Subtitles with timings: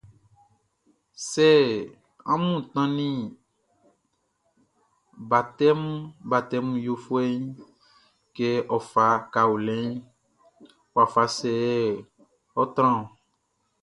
[1.29, 1.49] Sɛ
[2.31, 3.17] amun tannin
[6.31, 7.41] batɛmun yofuɛʼn
[8.35, 10.03] kɛ ɔ fa kaolinʼn,
[10.95, 11.77] wafa sɛ yɛ
[12.59, 13.07] ɔ́ trán ɔn?